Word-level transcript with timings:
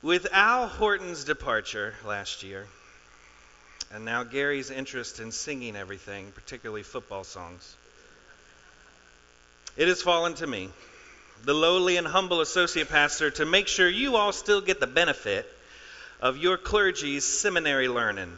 With 0.00 0.28
Al 0.32 0.68
Horton's 0.68 1.24
departure 1.24 1.92
last 2.06 2.44
year, 2.44 2.68
and 3.92 4.04
now 4.04 4.22
Gary's 4.22 4.70
interest 4.70 5.18
in 5.18 5.32
singing 5.32 5.74
everything, 5.74 6.30
particularly 6.30 6.84
football 6.84 7.24
songs, 7.24 7.74
it 9.76 9.88
has 9.88 10.00
fallen 10.00 10.34
to 10.34 10.46
me, 10.46 10.70
the 11.42 11.52
lowly 11.52 11.96
and 11.96 12.06
humble 12.06 12.40
associate 12.40 12.88
pastor, 12.88 13.32
to 13.32 13.44
make 13.44 13.66
sure 13.66 13.88
you 13.88 14.14
all 14.14 14.30
still 14.30 14.60
get 14.60 14.78
the 14.78 14.86
benefit 14.86 15.52
of 16.20 16.36
your 16.36 16.58
clergy's 16.58 17.24
seminary 17.24 17.88
learning, 17.88 18.32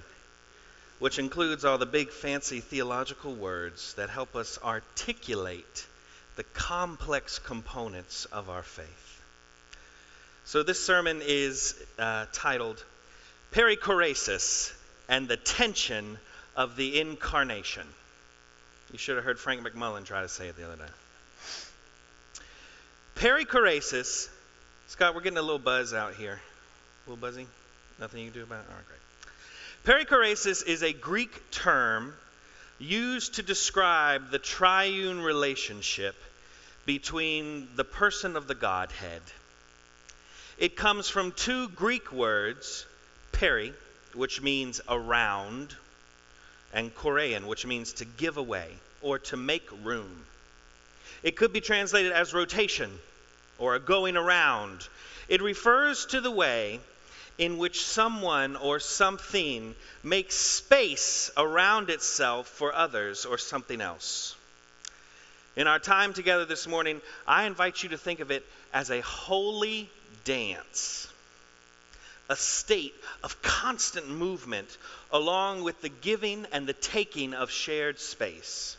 which 0.98 1.18
includes 1.18 1.66
all 1.66 1.76
the 1.76 1.84
big 1.84 2.10
fancy 2.10 2.60
theological 2.60 3.34
words 3.34 3.92
that 3.94 4.08
help 4.08 4.34
us 4.34 4.58
articulate 4.64 5.86
the 6.36 6.44
complex 6.44 7.38
components 7.38 8.24
of 8.26 8.48
our 8.48 8.62
faith. 8.62 9.19
So, 10.50 10.64
this 10.64 10.84
sermon 10.84 11.20
is 11.24 11.80
uh, 11.96 12.26
titled 12.32 12.82
Perichoresis 13.52 14.72
and 15.08 15.28
the 15.28 15.36
Tension 15.36 16.18
of 16.56 16.74
the 16.74 17.00
Incarnation. 17.00 17.86
You 18.90 18.98
should 18.98 19.14
have 19.14 19.24
heard 19.24 19.38
Frank 19.38 19.64
McMullen 19.64 20.04
try 20.04 20.22
to 20.22 20.28
say 20.28 20.48
it 20.48 20.56
the 20.56 20.66
other 20.66 20.74
day. 20.74 22.42
Perichoresis, 23.14 24.28
Scott, 24.88 25.14
we're 25.14 25.20
getting 25.20 25.38
a 25.38 25.42
little 25.42 25.60
buzz 25.60 25.94
out 25.94 26.14
here. 26.14 26.40
A 27.06 27.10
little 27.10 27.20
buzzy? 27.20 27.46
Nothing 28.00 28.24
you 28.24 28.32
can 28.32 28.40
do 28.40 28.42
about 28.42 28.64
it? 28.64 28.66
All 28.70 28.74
right, 28.74 28.84
great. 29.84 30.08
Perichoresis 30.08 30.66
is 30.66 30.82
a 30.82 30.92
Greek 30.92 31.52
term 31.52 32.12
used 32.80 33.34
to 33.34 33.44
describe 33.44 34.32
the 34.32 34.40
triune 34.40 35.20
relationship 35.20 36.16
between 36.86 37.68
the 37.76 37.84
person 37.84 38.34
of 38.34 38.48
the 38.48 38.56
Godhead 38.56 39.22
it 40.60 40.76
comes 40.76 41.08
from 41.08 41.32
two 41.32 41.68
Greek 41.70 42.12
words, 42.12 42.86
peri, 43.32 43.72
which 44.14 44.42
means 44.42 44.80
around, 44.88 45.74
and 46.74 46.94
chorein, 46.94 47.46
which 47.46 47.64
means 47.64 47.94
to 47.94 48.04
give 48.04 48.36
away 48.36 48.68
or 49.00 49.18
to 49.18 49.38
make 49.38 49.66
room. 49.82 50.24
It 51.22 51.36
could 51.36 51.54
be 51.54 51.62
translated 51.62 52.12
as 52.12 52.34
rotation 52.34 52.90
or 53.58 53.74
a 53.74 53.80
going 53.80 54.18
around. 54.18 54.86
It 55.28 55.40
refers 55.40 56.04
to 56.06 56.20
the 56.20 56.30
way 56.30 56.78
in 57.38 57.56
which 57.56 57.82
someone 57.82 58.56
or 58.56 58.80
something 58.80 59.74
makes 60.02 60.34
space 60.34 61.30
around 61.38 61.88
itself 61.88 62.46
for 62.46 62.74
others 62.74 63.24
or 63.24 63.38
something 63.38 63.80
else. 63.80 64.36
In 65.56 65.66
our 65.66 65.78
time 65.78 66.12
together 66.12 66.44
this 66.44 66.66
morning, 66.66 67.00
I 67.26 67.44
invite 67.44 67.82
you 67.82 67.88
to 67.90 67.98
think 67.98 68.20
of 68.20 68.30
it 68.30 68.44
as 68.74 68.90
a 68.90 69.00
holy 69.00 69.88
dance, 70.24 71.08
a 72.28 72.36
state 72.36 72.94
of 73.22 73.40
constant 73.42 74.08
movement 74.08 74.78
along 75.12 75.62
with 75.62 75.80
the 75.82 75.88
giving 75.88 76.46
and 76.52 76.66
the 76.66 76.72
taking 76.72 77.34
of 77.34 77.50
shared 77.50 77.98
space. 77.98 78.76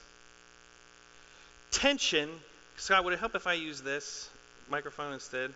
Tension, 1.71 2.29
Scott, 2.77 3.03
would 3.03 3.13
it 3.13 3.19
help 3.19 3.35
if 3.35 3.47
I 3.47 3.53
use 3.53 3.81
this 3.81 4.29
microphone 4.69 5.13
instead? 5.13 5.53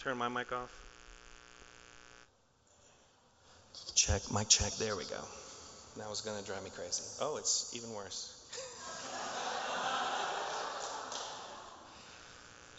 Turn 0.00 0.16
my 0.16 0.28
mic 0.28 0.52
off. 0.52 0.72
Check, 3.94 4.22
mic 4.32 4.48
check, 4.48 4.72
there 4.74 4.96
we 4.96 5.04
go. 5.04 5.20
That 5.96 6.08
was 6.08 6.20
going 6.20 6.38
to 6.38 6.46
drive 6.46 6.62
me 6.62 6.70
crazy. 6.70 7.02
Oh, 7.20 7.36
it's 7.38 7.74
even 7.74 7.92
worse. 7.92 8.32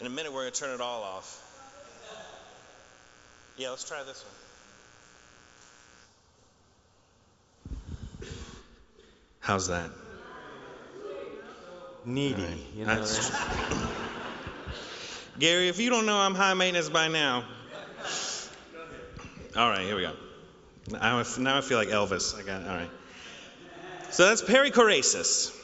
In 0.00 0.06
a 0.06 0.10
minute, 0.10 0.32
we're 0.32 0.42
going 0.42 0.52
to 0.52 0.58
turn 0.58 0.70
it 0.70 0.80
all 0.80 1.02
off. 1.02 1.49
Yeah, 3.60 3.68
let's 3.68 3.84
try 3.84 4.02
this 4.04 4.24
one. 7.68 7.78
How's 9.40 9.68
that? 9.68 9.90
Needy, 12.06 12.42
right. 12.42 12.56
you 12.74 12.86
know. 12.86 13.04
Gary, 15.38 15.68
if 15.68 15.78
you 15.78 15.90
don't 15.90 16.06
know 16.06 16.16
I'm 16.16 16.34
high 16.34 16.54
maintenance 16.54 16.88
by 16.88 17.08
now. 17.08 17.44
All 19.54 19.68
right, 19.68 19.82
here 19.82 19.96
we 19.96 20.02
go. 20.04 20.14
Now 20.90 21.18
I 21.18 21.22
feel 21.60 21.76
like 21.76 21.88
Elvis. 21.88 22.34
I 22.34 22.42
got 22.42 22.62
it. 22.62 22.66
All 22.66 22.76
right. 22.76 22.90
So 24.08 24.24
that's 24.24 24.40
perichoresis, 24.40 25.54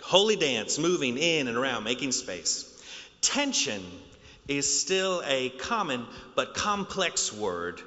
holy 0.00 0.36
dance, 0.36 0.78
moving 0.78 1.18
in 1.18 1.48
and 1.48 1.56
around, 1.56 1.82
making 1.82 2.12
space. 2.12 2.80
Tension 3.22 3.82
is 4.50 4.80
still 4.80 5.22
a 5.24 5.48
common 5.48 6.04
but 6.34 6.54
complex 6.54 7.32
word. 7.32 7.80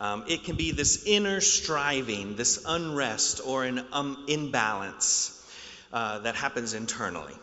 Um, 0.00 0.24
it 0.28 0.44
can 0.44 0.56
be 0.56 0.72
this 0.72 1.04
inner 1.06 1.40
striving, 1.40 2.34
this 2.34 2.64
unrest, 2.66 3.40
or 3.46 3.64
an 3.64 3.84
um, 3.92 4.24
imbalance 4.28 5.36
uh, 5.92 6.18
that 6.20 6.34
happens 6.34 6.74
internally, 6.74 7.34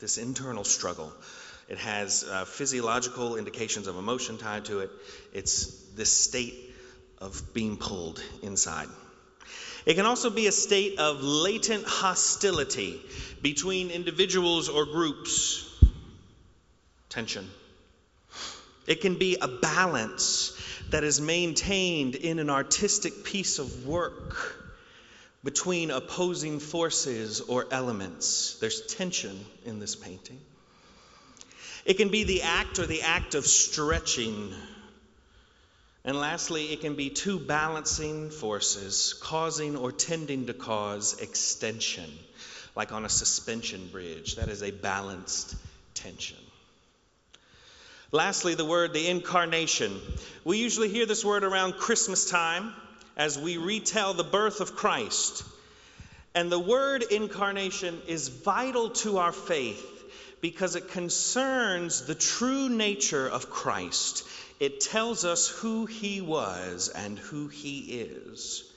this 0.00 0.18
internal 0.18 0.64
struggle. 0.64 1.12
It 1.68 1.78
has 1.78 2.24
uh, 2.24 2.44
physiological 2.44 3.36
indications 3.36 3.86
of 3.86 3.96
emotion 3.96 4.36
tied 4.36 4.66
to 4.66 4.80
it. 4.80 4.90
It's 5.32 5.66
this 5.94 6.12
state 6.12 6.74
of 7.18 7.54
being 7.54 7.78
pulled 7.78 8.22
inside. 8.42 8.88
It 9.86 9.94
can 9.94 10.04
also 10.04 10.28
be 10.28 10.46
a 10.46 10.52
state 10.52 10.98
of 10.98 11.22
latent 11.22 11.84
hostility 11.86 13.00
between 13.40 13.90
individuals 13.90 14.68
or 14.68 14.84
groups, 14.84 15.66
tension. 17.08 17.48
It 18.90 19.02
can 19.02 19.14
be 19.14 19.36
a 19.40 19.46
balance 19.46 20.52
that 20.90 21.04
is 21.04 21.20
maintained 21.20 22.16
in 22.16 22.40
an 22.40 22.50
artistic 22.50 23.22
piece 23.22 23.60
of 23.60 23.86
work 23.86 24.58
between 25.44 25.92
opposing 25.92 26.58
forces 26.58 27.40
or 27.40 27.68
elements. 27.70 28.58
There's 28.58 28.80
tension 28.86 29.38
in 29.64 29.78
this 29.78 29.94
painting. 29.94 30.40
It 31.84 31.98
can 31.98 32.08
be 32.08 32.24
the 32.24 32.42
act 32.42 32.80
or 32.80 32.86
the 32.86 33.02
act 33.02 33.36
of 33.36 33.46
stretching. 33.46 34.52
And 36.04 36.18
lastly, 36.18 36.72
it 36.72 36.80
can 36.80 36.96
be 36.96 37.10
two 37.10 37.38
balancing 37.38 38.30
forces 38.30 39.14
causing 39.22 39.76
or 39.76 39.92
tending 39.92 40.46
to 40.46 40.52
cause 40.52 41.20
extension, 41.20 42.10
like 42.74 42.90
on 42.90 43.04
a 43.04 43.08
suspension 43.08 43.86
bridge. 43.92 44.34
That 44.34 44.48
is 44.48 44.64
a 44.64 44.72
balanced 44.72 45.54
tension. 45.94 46.49
Lastly, 48.12 48.54
the 48.54 48.64
word, 48.64 48.92
the 48.92 49.08
incarnation. 49.08 50.00
We 50.44 50.58
usually 50.58 50.88
hear 50.88 51.06
this 51.06 51.24
word 51.24 51.44
around 51.44 51.74
Christmas 51.74 52.28
time 52.28 52.72
as 53.16 53.38
we 53.38 53.56
retell 53.56 54.14
the 54.14 54.24
birth 54.24 54.60
of 54.60 54.74
Christ. 54.74 55.44
And 56.34 56.50
the 56.50 56.58
word 56.58 57.04
incarnation 57.04 58.00
is 58.08 58.28
vital 58.28 58.90
to 58.90 59.18
our 59.18 59.32
faith 59.32 59.86
because 60.40 60.74
it 60.74 60.90
concerns 60.90 62.06
the 62.06 62.14
true 62.14 62.68
nature 62.68 63.28
of 63.28 63.50
Christ. 63.50 64.26
It 64.58 64.80
tells 64.80 65.24
us 65.24 65.48
who 65.48 65.86
he 65.86 66.20
was 66.20 66.88
and 66.88 67.18
who 67.18 67.48
he 67.48 67.78
is. 68.00 68.69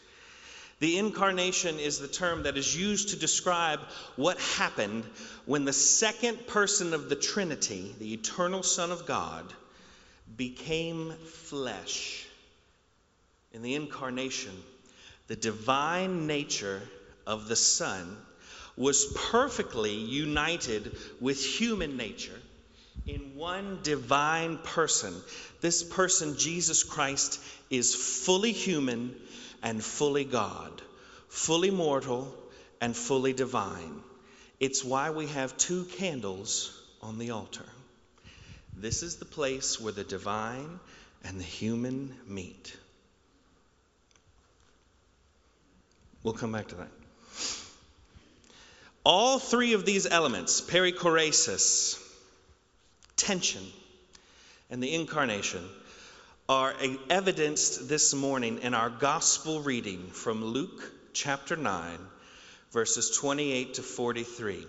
The 0.83 0.97
incarnation 0.97 1.79
is 1.79 1.99
the 1.99 2.09
term 2.09 2.43
that 2.43 2.57
is 2.57 2.75
used 2.77 3.11
to 3.11 3.15
describe 3.15 3.79
what 4.17 4.37
happened 4.37 5.05
when 5.45 5.63
the 5.63 5.71
second 5.71 6.45
person 6.45 6.93
of 6.93 7.07
the 7.07 7.15
Trinity, 7.15 7.95
the 7.99 8.13
eternal 8.13 8.63
Son 8.63 8.91
of 8.91 9.05
God, 9.05 9.45
became 10.35 11.13
flesh. 11.13 12.25
In 13.53 13.61
the 13.61 13.75
incarnation, 13.75 14.51
the 15.27 15.37
divine 15.37 16.27
nature 16.27 16.81
of 17.25 17.47
the 17.47 17.55
Son 17.55 18.17
was 18.75 19.05
perfectly 19.31 19.93
united 19.95 20.97
with 21.21 21.41
human 21.41 21.95
nature 21.95 22.41
in 23.05 23.35
one 23.35 23.79
divine 23.83 24.57
person. 24.57 25.13
This 25.61 25.83
person, 25.83 26.37
Jesus 26.37 26.83
Christ, 26.83 27.41
is 27.69 27.93
fully 27.95 28.51
human 28.51 29.15
and 29.61 29.83
fully 29.83 30.23
God, 30.23 30.81
fully 31.27 31.71
mortal 31.71 32.33
and 32.79 32.95
fully 32.95 33.33
divine. 33.33 34.01
It's 34.59 34.83
why 34.83 35.09
we 35.09 35.27
have 35.27 35.57
two 35.57 35.85
candles 35.85 36.79
on 37.01 37.17
the 37.17 37.31
altar. 37.31 37.65
This 38.75 39.03
is 39.03 39.17
the 39.17 39.25
place 39.25 39.79
where 39.79 39.93
the 39.93 40.03
divine 40.03 40.79
and 41.23 41.39
the 41.39 41.43
human 41.43 42.15
meet. 42.27 42.75
We'll 46.23 46.33
come 46.33 46.53
back 46.53 46.69
to 46.69 46.75
that. 46.75 46.91
All 49.03 49.37
three 49.37 49.73
of 49.73 49.85
these 49.85 50.05
elements, 50.05 50.61
perichoresis, 50.61 51.99
tension, 53.23 53.63
and 54.69 54.83
the 54.83 54.93
incarnation, 54.93 55.63
are 56.49 56.73
evidenced 57.09 57.87
this 57.87 58.13
morning 58.13 58.59
in 58.63 58.73
our 58.73 58.89
gospel 58.89 59.61
reading 59.61 60.07
from 60.07 60.43
Luke 60.43 60.91
chapter 61.13 61.55
9, 61.55 61.97
verses 62.71 63.17
28 63.17 63.75
to 63.75 63.81
43. 63.81 64.67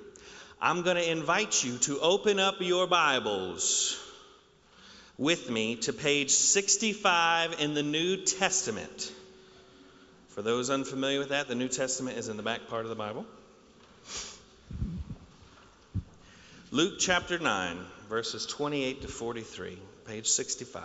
I'm 0.62 0.82
going 0.82 0.96
to 0.96 1.10
invite 1.10 1.64
you 1.64 1.78
to 1.78 1.98
open 1.98 2.38
up 2.38 2.60
your 2.60 2.86
Bibles 2.86 4.00
with 5.18 5.50
me 5.50 5.76
to 5.76 5.92
page 5.92 6.30
65 6.30 7.56
in 7.58 7.74
the 7.74 7.82
New 7.82 8.18
Testament. 8.18 9.12
For 10.28 10.42
those 10.42 10.70
unfamiliar 10.70 11.18
with 11.18 11.30
that, 11.30 11.48
the 11.48 11.56
New 11.56 11.68
Testament 11.68 12.18
is 12.18 12.28
in 12.28 12.36
the 12.36 12.44
back 12.44 12.68
part 12.68 12.84
of 12.84 12.88
the 12.88 12.94
Bible. 12.94 13.26
Luke 16.70 16.94
chapter 17.00 17.38
9, 17.38 17.78
verses 18.08 18.46
28 18.46 19.02
to 19.02 19.08
43, 19.08 19.78
page 20.06 20.26
65. 20.26 20.82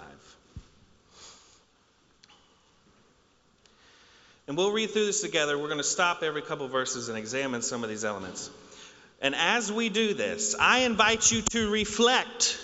And 4.47 4.57
we'll 4.57 4.71
read 4.71 4.89
through 4.89 5.05
this 5.05 5.21
together. 5.21 5.57
We're 5.57 5.67
going 5.67 5.77
to 5.77 5.83
stop 5.83 6.23
every 6.23 6.41
couple 6.41 6.67
verses 6.67 7.07
and 7.07 7.17
examine 7.17 7.61
some 7.61 7.83
of 7.83 7.89
these 7.89 8.03
elements. 8.03 8.49
And 9.21 9.35
as 9.35 9.71
we 9.71 9.89
do 9.89 10.13
this, 10.15 10.55
I 10.59 10.79
invite 10.79 11.31
you 11.31 11.41
to 11.51 11.69
reflect 11.69 12.57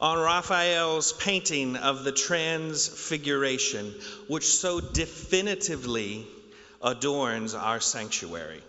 on 0.00 0.18
Raphael's 0.18 1.12
painting 1.12 1.76
of 1.76 2.04
the 2.04 2.12
Transfiguration, 2.12 3.94
which 4.28 4.46
so 4.46 4.80
definitively 4.80 6.26
adorns 6.82 7.54
our 7.54 7.80
sanctuary. 7.80 8.62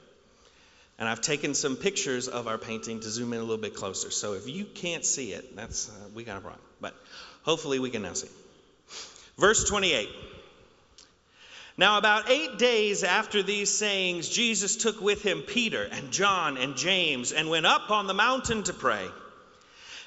And 1.01 1.09
I've 1.09 1.19
taken 1.19 1.55
some 1.55 1.77
pictures 1.77 2.27
of 2.27 2.47
our 2.47 2.59
painting 2.59 2.99
to 2.99 3.09
zoom 3.09 3.33
in 3.33 3.39
a 3.39 3.41
little 3.41 3.57
bit 3.57 3.73
closer. 3.73 4.11
So 4.11 4.33
if 4.33 4.47
you 4.47 4.65
can't 4.65 5.03
see 5.03 5.33
it, 5.33 5.55
that's 5.55 5.89
uh, 5.89 5.93
we 6.13 6.23
got 6.23 6.37
a 6.37 6.41
problem. 6.41 6.61
But 6.79 6.93
hopefully 7.41 7.79
we 7.79 7.89
can 7.89 8.03
now 8.03 8.13
see. 8.13 8.27
Verse 9.35 9.67
28. 9.67 10.09
Now, 11.75 11.97
about 11.97 12.29
eight 12.29 12.59
days 12.59 13.03
after 13.03 13.41
these 13.41 13.75
sayings, 13.75 14.29
Jesus 14.29 14.75
took 14.75 15.01
with 15.01 15.23
him 15.23 15.41
Peter 15.41 15.81
and 15.81 16.11
John 16.11 16.57
and 16.57 16.75
James 16.75 17.31
and 17.31 17.49
went 17.49 17.65
up 17.65 17.89
on 17.89 18.05
the 18.05 18.13
mountain 18.13 18.61
to 18.61 18.73
pray. 18.73 19.07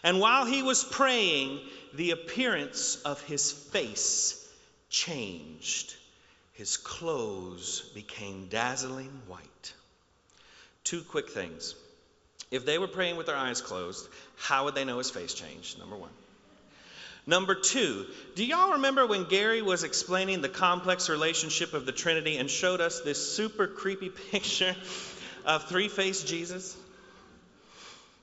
And 0.04 0.20
while 0.20 0.44
he 0.44 0.62
was 0.62 0.84
praying, 0.84 1.58
the 1.94 2.12
appearance 2.12 3.02
of 3.02 3.20
his 3.22 3.50
face 3.50 4.48
changed. 4.90 5.92
His 6.52 6.76
clothes 6.76 7.80
became 7.96 8.46
dazzling 8.46 9.10
white. 9.26 9.74
Two 10.84 11.02
quick 11.02 11.30
things. 11.30 11.74
If 12.50 12.66
they 12.66 12.78
were 12.78 12.88
praying 12.88 13.16
with 13.16 13.26
their 13.26 13.36
eyes 13.36 13.60
closed, 13.60 14.08
how 14.36 14.64
would 14.64 14.74
they 14.74 14.84
know 14.84 14.98
his 14.98 15.10
face 15.10 15.34
changed? 15.34 15.78
Number 15.78 15.96
one. 15.96 16.10
Number 17.26 17.54
two, 17.54 18.04
do 18.34 18.44
y'all 18.44 18.72
remember 18.72 19.06
when 19.06 19.24
Gary 19.24 19.62
was 19.62 19.82
explaining 19.82 20.42
the 20.42 20.48
complex 20.48 21.08
relationship 21.08 21.72
of 21.72 21.86
the 21.86 21.92
Trinity 21.92 22.36
and 22.36 22.50
showed 22.50 22.82
us 22.82 23.00
this 23.00 23.34
super 23.34 23.66
creepy 23.66 24.10
picture 24.30 24.76
of 25.46 25.64
three 25.64 25.88
faced 25.88 26.26
Jesus? 26.26 26.76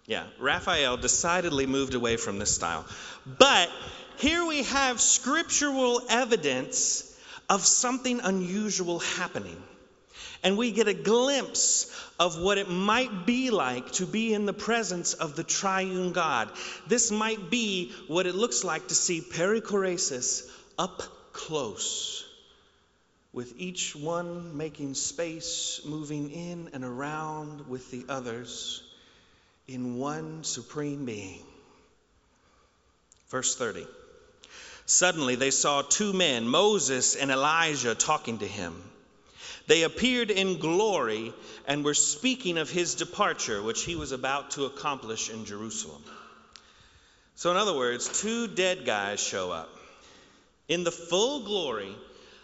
Yeah, 0.05 0.23
Raphael 0.39 0.97
decidedly 0.97 1.65
moved 1.65 1.95
away 1.95 2.17
from 2.17 2.37
this 2.37 2.53
style. 2.53 2.85
But 3.25 3.69
here 4.17 4.45
we 4.45 4.63
have 4.63 5.01
scriptural 5.01 6.01
evidence 6.09 7.07
of 7.49 7.65
something 7.65 8.19
unusual 8.21 8.99
happening. 8.99 9.61
And 10.43 10.57
we 10.57 10.71
get 10.71 10.87
a 10.87 10.93
glimpse 10.93 11.87
of 12.19 12.39
what 12.39 12.57
it 12.57 12.69
might 12.69 13.25
be 13.25 13.49
like 13.49 13.91
to 13.93 14.05
be 14.05 14.33
in 14.33 14.45
the 14.45 14.53
presence 14.53 15.13
of 15.13 15.35
the 15.35 15.43
triune 15.43 16.11
God. 16.11 16.51
This 16.87 17.11
might 17.11 17.49
be 17.49 17.91
what 18.07 18.25
it 18.25 18.35
looks 18.35 18.63
like 18.63 18.87
to 18.87 18.95
see 18.95 19.21
perichoresis 19.21 20.47
up 20.77 21.01
close, 21.33 22.25
with 23.33 23.53
each 23.57 23.95
one 23.95 24.57
making 24.57 24.93
space, 24.93 25.81
moving 25.85 26.31
in 26.31 26.69
and 26.73 26.83
around 26.83 27.67
with 27.67 27.89
the 27.91 28.05
others 28.09 28.83
in 29.67 29.97
one 29.97 30.43
supreme 30.43 31.05
being. 31.05 31.43
Verse 33.29 33.55
30. 33.55 33.87
Suddenly 34.85 35.35
they 35.35 35.51
saw 35.51 35.81
two 35.83 36.11
men, 36.11 36.47
Moses 36.47 37.15
and 37.15 37.31
Elijah, 37.31 37.95
talking 37.95 38.39
to 38.39 38.47
him. 38.47 38.75
They 39.71 39.83
appeared 39.83 40.31
in 40.31 40.57
glory 40.57 41.33
and 41.65 41.85
were 41.85 41.93
speaking 41.93 42.57
of 42.57 42.69
his 42.69 42.95
departure, 42.95 43.63
which 43.63 43.85
he 43.85 43.95
was 43.95 44.11
about 44.11 44.51
to 44.51 44.65
accomplish 44.65 45.29
in 45.29 45.45
Jerusalem. 45.45 46.03
So, 47.35 47.51
in 47.51 47.55
other 47.55 47.73
words, 47.73 48.21
two 48.21 48.49
dead 48.49 48.85
guys 48.85 49.21
show 49.21 49.49
up 49.49 49.69
in 50.67 50.83
the 50.83 50.91
full 50.91 51.45
glory 51.45 51.95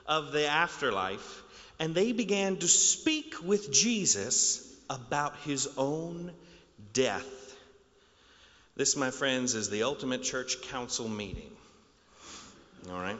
of 0.06 0.32
the 0.32 0.48
afterlife, 0.48 1.44
and 1.80 1.94
they 1.94 2.14
began 2.14 2.56
to 2.60 2.68
speak 2.70 3.36
with 3.44 3.74
Jesus 3.74 4.66
about 4.90 5.36
his 5.40 5.68
own 5.78 6.32
death. 6.94 7.58
This, 8.78 8.96
my 8.96 9.12
friends, 9.12 9.54
is 9.54 9.70
the 9.70 9.84
ultimate 9.84 10.24
church 10.24 10.62
council 10.62 11.10
meeting. 11.10 11.52
All 12.90 13.02
right? 13.02 13.20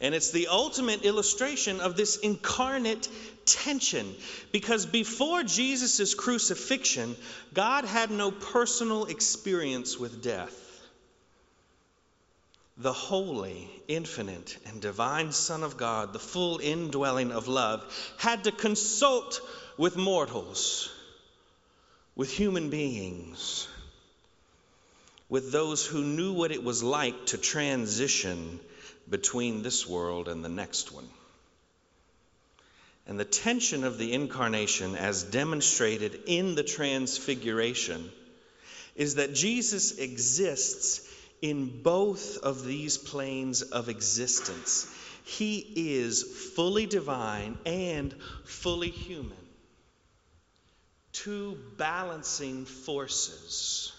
And 0.00 0.14
it's 0.14 0.30
the 0.30 0.48
ultimate 0.48 1.04
illustration 1.04 1.80
of 1.80 1.96
this 1.96 2.16
incarnate 2.16 3.08
tension. 3.44 4.14
Because 4.52 4.86
before 4.86 5.42
Jesus' 5.42 6.14
crucifixion, 6.14 7.16
God 7.52 7.84
had 7.84 8.10
no 8.10 8.30
personal 8.30 9.06
experience 9.06 9.98
with 9.98 10.22
death. 10.22 10.64
The 12.76 12.92
holy, 12.92 13.68
infinite, 13.88 14.56
and 14.66 14.80
divine 14.80 15.32
Son 15.32 15.64
of 15.64 15.76
God, 15.76 16.12
the 16.12 16.20
full 16.20 16.58
indwelling 16.58 17.32
of 17.32 17.48
love, 17.48 17.84
had 18.18 18.44
to 18.44 18.52
consult 18.52 19.40
with 19.76 19.96
mortals 19.96 20.90
with 22.18 22.32
human 22.32 22.68
beings, 22.68 23.68
with 25.28 25.52
those 25.52 25.86
who 25.86 26.02
knew 26.02 26.32
what 26.32 26.50
it 26.50 26.64
was 26.64 26.82
like 26.82 27.26
to 27.26 27.38
transition 27.38 28.58
between 29.10 29.62
this 29.62 29.86
world 29.86 30.28
and 30.28 30.44
the 30.44 30.48
next 30.48 30.92
one. 30.92 31.08
And 33.06 33.18
the 33.18 33.24
tension 33.24 33.84
of 33.84 33.96
the 33.96 34.12
incarnation, 34.12 34.94
as 34.94 35.22
demonstrated 35.22 36.20
in 36.26 36.54
the 36.54 36.62
transfiguration, 36.62 38.10
is 38.94 39.14
that 39.14 39.34
Jesus 39.34 39.98
exists 39.98 41.08
in 41.40 41.82
both 41.82 42.38
of 42.38 42.64
these 42.64 42.98
planes 42.98 43.62
of 43.62 43.88
existence. 43.88 44.86
He 45.24 45.58
is 45.98 46.22
fully 46.54 46.86
divine 46.86 47.56
and 47.64 48.14
fully 48.44 48.90
human 48.90 49.36
two 51.18 51.58
balancing 51.76 52.64
forces. 52.64 53.92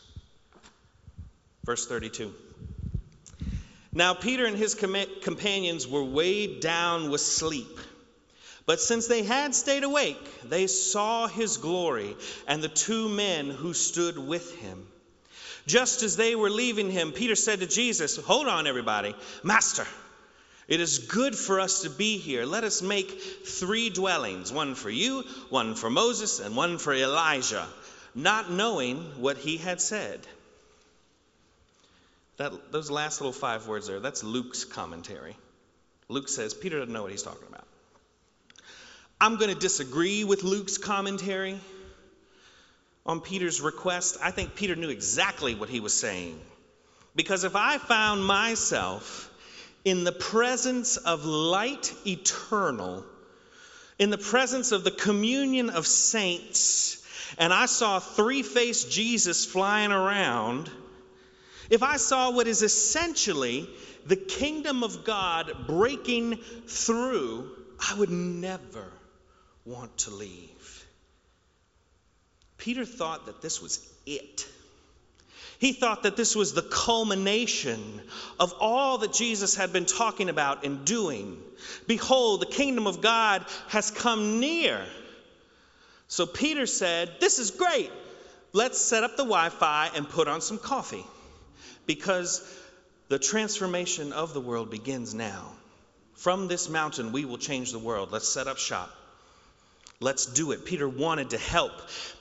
Verse 1.65 1.85
32. 1.85 2.33
Now, 3.91 4.13
Peter 4.13 4.45
and 4.45 4.55
his 4.57 4.75
com- 4.75 4.95
companions 5.21 5.87
were 5.87 6.03
weighed 6.03 6.59
down 6.59 7.09
with 7.09 7.21
sleep. 7.21 7.79
But 8.65 8.79
since 8.79 9.07
they 9.07 9.23
had 9.23 9.55
stayed 9.55 9.83
awake, 9.83 10.47
they 10.47 10.67
saw 10.67 11.27
his 11.27 11.57
glory 11.57 12.15
and 12.47 12.61
the 12.61 12.67
two 12.67 13.09
men 13.09 13.49
who 13.49 13.73
stood 13.73 14.17
with 14.17 14.55
him. 14.59 14.87
Just 15.65 16.03
as 16.03 16.15
they 16.15 16.35
were 16.35 16.51
leaving 16.51 16.91
him, 16.91 17.11
Peter 17.11 17.35
said 17.35 17.61
to 17.61 17.67
Jesus, 17.67 18.17
Hold 18.17 18.47
on, 18.47 18.67
everybody. 18.67 19.15
Master, 19.43 19.87
it 20.67 20.79
is 20.79 20.99
good 20.99 21.35
for 21.35 21.59
us 21.59 21.81
to 21.81 21.89
be 21.89 22.19
here. 22.19 22.45
Let 22.45 22.63
us 22.63 22.83
make 22.83 23.09
three 23.45 23.89
dwellings 23.89 24.51
one 24.51 24.75
for 24.75 24.91
you, 24.91 25.23
one 25.49 25.73
for 25.73 25.89
Moses, 25.89 26.39
and 26.39 26.55
one 26.55 26.77
for 26.77 26.93
Elijah, 26.93 27.65
not 28.13 28.51
knowing 28.51 28.97
what 29.19 29.37
he 29.37 29.57
had 29.57 29.81
said. 29.81 30.19
That, 32.39 32.71
those 32.71 32.89
last 32.89 33.19
little 33.19 33.33
five 33.33 33.67
words 33.67 33.87
there, 33.87 33.99
that's 33.99 34.23
Luke's 34.23 34.63
commentary. 34.63 35.35
Luke 36.07 36.29
says 36.29 36.53
Peter 36.53 36.79
doesn't 36.79 36.93
know 36.93 37.01
what 37.01 37.11
he's 37.11 37.21
talking 37.21 37.47
about. 37.49 37.67
I'm 39.19 39.35
going 39.35 39.53
to 39.53 39.59
disagree 39.59 40.23
with 40.23 40.43
Luke's 40.43 40.77
commentary 40.77 41.59
on 43.05 43.19
Peter's 43.19 43.59
request. 43.59 44.17
I 44.23 44.31
think 44.31 44.55
Peter 44.55 44.77
knew 44.77 44.87
exactly 44.87 45.53
what 45.53 45.67
he 45.67 45.81
was 45.81 45.93
saying. 45.93 46.39
Because 47.13 47.43
if 47.43 47.57
I 47.57 47.77
found 47.77 48.23
myself 48.23 49.29
in 49.83 50.05
the 50.05 50.13
presence 50.13 50.95
of 50.95 51.25
light 51.25 51.93
eternal, 52.07 53.03
in 53.97 54.11
the 54.11 54.17
presence 54.17 54.71
of 54.71 54.85
the 54.85 54.91
communion 54.91 55.69
of 55.69 55.85
saints, 55.85 57.05
and 57.37 57.53
I 57.53 57.65
saw 57.65 57.99
three 57.99 58.43
faced 58.43 58.89
Jesus 58.89 59.45
flying 59.45 59.91
around, 59.91 60.71
if 61.69 61.83
I 61.83 61.97
saw 61.97 62.31
what 62.31 62.47
is 62.47 62.61
essentially 62.61 63.69
the 64.05 64.15
kingdom 64.15 64.83
of 64.83 65.03
God 65.03 65.51
breaking 65.67 66.37
through, 66.67 67.49
I 67.79 67.95
would 67.95 68.09
never 68.09 68.85
want 69.65 69.97
to 69.99 70.11
leave. 70.11 70.85
Peter 72.57 72.85
thought 72.85 73.27
that 73.27 73.41
this 73.41 73.61
was 73.61 73.79
it. 74.05 74.47
He 75.59 75.73
thought 75.73 76.03
that 76.03 76.15
this 76.15 76.35
was 76.35 76.53
the 76.53 76.61
culmination 76.61 78.01
of 78.39 78.53
all 78.59 78.99
that 78.99 79.13
Jesus 79.13 79.55
had 79.55 79.73
been 79.73 79.85
talking 79.85 80.29
about 80.29 80.65
and 80.65 80.85
doing. 80.85 81.37
Behold, 81.85 82.41
the 82.41 82.45
kingdom 82.45 82.87
of 82.87 83.01
God 83.01 83.45
has 83.67 83.91
come 83.91 84.39
near. 84.39 84.85
So 86.07 86.25
Peter 86.25 86.65
said, 86.65 87.11
This 87.19 87.39
is 87.39 87.51
great. 87.51 87.91
Let's 88.53 88.79
set 88.79 89.03
up 89.03 89.11
the 89.11 89.23
Wi 89.23 89.49
Fi 89.49 89.91
and 89.95 90.09
put 90.09 90.27
on 90.27 90.41
some 90.41 90.57
coffee. 90.57 91.05
Because 91.89 92.43
The 93.09 93.17
transformation 93.17 94.13
of 94.13 94.35
the 94.35 94.39
world 94.39 94.69
begins 94.69 95.15
now. 95.15 95.51
From 96.13 96.47
this 96.47 96.69
mountain, 96.69 97.11
we 97.11 97.25
will 97.25 97.39
change 97.39 97.71
the 97.71 97.79
world. 97.79 98.11
Let's 98.11 98.27
set 98.27 98.47
up 98.47 98.59
shop. 98.59 98.91
Let's 99.99 100.27
do 100.27 100.51
it. 100.51 100.63
Peter 100.63 100.87
wanted 100.87 101.31
to 101.31 101.39
help. 101.39 101.71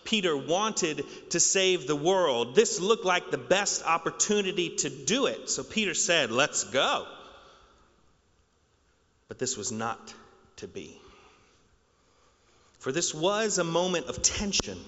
Peter 0.04 0.34
wanted 0.34 1.04
to 1.30 1.38
save 1.40 1.86
the 1.86 1.94
world. 1.94 2.54
This 2.54 2.80
looked 2.80 3.04
like 3.04 3.30
the 3.30 3.36
best 3.36 3.84
opportunity 3.84 4.76
to 4.76 4.88
do 4.88 5.26
it. 5.26 5.50
So 5.50 5.62
Peter 5.62 5.92
said, 5.92 6.30
Let's 6.30 6.64
go. 6.64 7.06
But 9.28 9.38
this 9.38 9.58
was 9.58 9.70
not 9.70 10.14
to 10.56 10.66
be. 10.66 10.98
For 12.78 12.92
this 12.92 13.12
was 13.14 13.58
a 13.58 13.64
moment 13.64 14.06
of 14.06 14.22
tension. 14.22 14.78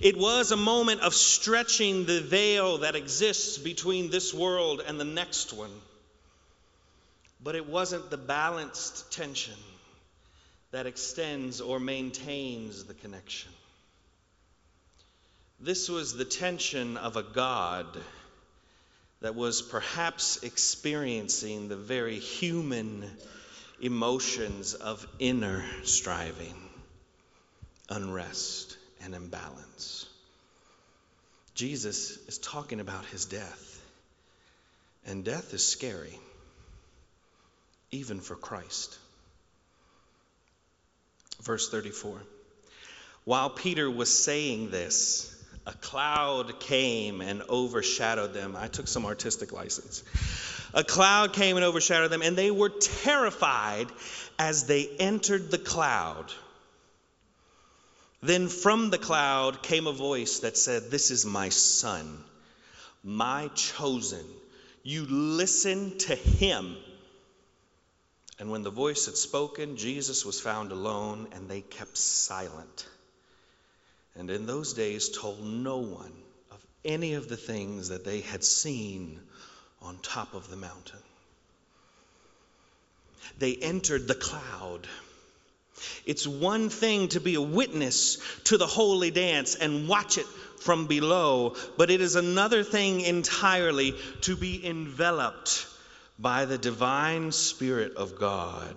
It 0.00 0.16
was 0.16 0.52
a 0.52 0.56
moment 0.56 1.00
of 1.00 1.14
stretching 1.14 2.06
the 2.06 2.20
veil 2.20 2.78
that 2.78 2.96
exists 2.96 3.58
between 3.58 4.10
this 4.10 4.32
world 4.32 4.82
and 4.86 4.98
the 5.00 5.04
next 5.04 5.52
one. 5.52 5.72
But 7.42 7.54
it 7.54 7.66
wasn't 7.66 8.10
the 8.10 8.16
balanced 8.16 9.12
tension 9.12 9.58
that 10.70 10.86
extends 10.86 11.60
or 11.60 11.78
maintains 11.78 12.84
the 12.84 12.94
connection. 12.94 13.52
This 15.60 15.88
was 15.88 16.16
the 16.16 16.24
tension 16.24 16.96
of 16.96 17.16
a 17.16 17.22
God 17.22 17.86
that 19.20 19.34
was 19.34 19.62
perhaps 19.62 20.42
experiencing 20.42 21.68
the 21.68 21.76
very 21.76 22.18
human 22.18 23.10
emotions 23.80 24.74
of 24.74 25.06
inner 25.18 25.64
striving, 25.84 26.54
unrest, 27.88 28.76
and 29.02 29.14
imbalance. 29.14 30.06
Jesus 31.54 32.18
is 32.28 32.38
talking 32.38 32.80
about 32.80 33.04
his 33.06 33.24
death, 33.24 33.80
and 35.06 35.24
death 35.24 35.54
is 35.54 35.66
scary, 35.66 36.18
even 37.90 38.20
for 38.20 38.36
Christ. 38.36 38.98
Verse 41.42 41.70
34 41.70 42.20
While 43.24 43.50
Peter 43.50 43.90
was 43.90 44.24
saying 44.24 44.70
this, 44.70 45.32
a 45.66 45.72
cloud 45.72 46.60
came 46.60 47.20
and 47.20 47.42
overshadowed 47.48 48.34
them. 48.34 48.54
I 48.56 48.68
took 48.68 48.86
some 48.86 49.04
artistic 49.06 49.52
license. 49.52 50.02
A 50.74 50.84
cloud 50.84 51.32
came 51.32 51.56
and 51.56 51.64
overshadowed 51.64 52.10
them, 52.10 52.22
and 52.22 52.36
they 52.36 52.50
were 52.50 52.68
terrified 52.68 53.88
as 54.38 54.66
they 54.66 54.86
entered 54.98 55.50
the 55.50 55.58
cloud. 55.58 56.32
Then 58.26 58.48
from 58.48 58.90
the 58.90 58.98
cloud 58.98 59.62
came 59.62 59.86
a 59.86 59.92
voice 59.92 60.40
that 60.40 60.56
said, 60.56 60.90
This 60.90 61.12
is 61.12 61.24
my 61.24 61.48
son, 61.48 62.24
my 63.04 63.48
chosen. 63.54 64.24
You 64.82 65.06
listen 65.06 65.96
to 65.98 66.16
him. 66.16 66.76
And 68.40 68.50
when 68.50 68.64
the 68.64 68.70
voice 68.70 69.06
had 69.06 69.16
spoken, 69.16 69.76
Jesus 69.76 70.24
was 70.24 70.40
found 70.40 70.72
alone, 70.72 71.28
and 71.32 71.48
they 71.48 71.60
kept 71.60 71.96
silent. 71.96 72.88
And 74.16 74.28
in 74.28 74.46
those 74.46 74.74
days 74.74 75.08
told 75.08 75.44
no 75.44 75.78
one 75.78 76.12
of 76.50 76.66
any 76.84 77.14
of 77.14 77.28
the 77.28 77.36
things 77.36 77.90
that 77.90 78.04
they 78.04 78.22
had 78.22 78.42
seen 78.42 79.20
on 79.80 79.98
top 79.98 80.34
of 80.34 80.50
the 80.50 80.56
mountain. 80.56 80.98
They 83.38 83.54
entered 83.54 84.08
the 84.08 84.16
cloud. 84.16 84.88
It's 86.04 86.26
one 86.26 86.68
thing 86.68 87.08
to 87.08 87.20
be 87.20 87.34
a 87.34 87.40
witness 87.40 88.18
to 88.44 88.58
the 88.58 88.66
holy 88.66 89.10
dance 89.10 89.54
and 89.54 89.88
watch 89.88 90.18
it 90.18 90.26
from 90.60 90.86
below, 90.86 91.54
but 91.76 91.90
it 91.90 92.00
is 92.00 92.16
another 92.16 92.64
thing 92.64 93.00
entirely 93.00 93.94
to 94.22 94.36
be 94.36 94.64
enveloped 94.66 95.66
by 96.18 96.44
the 96.44 96.58
divine 96.58 97.32
Spirit 97.32 97.96
of 97.96 98.18
God 98.18 98.74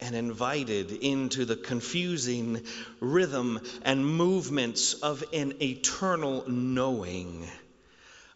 and 0.00 0.14
invited 0.14 0.92
into 0.92 1.44
the 1.44 1.56
confusing 1.56 2.64
rhythm 3.00 3.60
and 3.82 4.06
movements 4.06 4.94
of 4.94 5.24
an 5.32 5.54
eternal 5.60 6.44
knowing, 6.48 7.48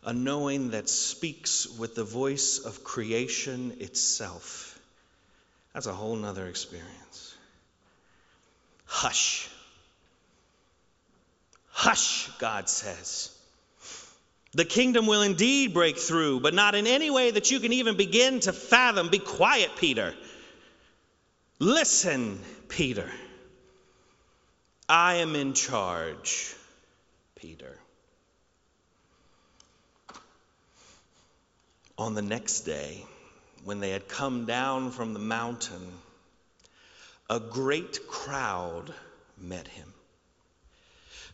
a 0.03 0.13
knowing 0.13 0.71
that 0.71 0.89
speaks 0.89 1.69
with 1.79 1.95
the 1.95 2.05
voice 2.05 2.59
of 2.59 2.83
creation 2.83 3.77
itself. 3.79 4.79
That's 5.73 5.87
a 5.87 5.95
whole 5.95 6.17
nother 6.17 6.47
experience. 6.49 7.32
Hush. 8.93 9.49
Hush, 11.71 12.29
God 12.39 12.69
says. 12.69 13.31
The 14.53 14.67
kingdom 14.67 15.07
will 15.07 15.23
indeed 15.23 15.73
break 15.73 15.97
through, 15.97 16.41
but 16.41 16.53
not 16.53 16.75
in 16.75 16.87
any 16.87 17.09
way 17.09 17.31
that 17.31 17.51
you 17.51 17.59
can 17.59 17.73
even 17.73 17.97
begin 17.97 18.41
to 18.41 18.53
fathom. 18.53 19.09
Be 19.09 19.19
quiet, 19.19 19.71
Peter. 19.79 20.15
Listen, 21.59 22.39
Peter. 22.69 23.11
I 24.91 25.15
am 25.15 25.37
in 25.37 25.55
charge, 25.55 26.55
Peter. 27.37 27.79
On 31.97 32.13
the 32.13 32.21
next 32.21 32.61
day, 32.61 33.03
when 33.65 33.81
they 33.81 33.91
had 33.91 34.07
come 34.07 34.45
down 34.45 34.91
from 34.91 35.15
the 35.15 35.19
mountain, 35.19 35.93
a 37.33 37.41
great 37.41 38.07
crowd 38.09 38.93
met 39.39 39.67
him. 39.67 39.89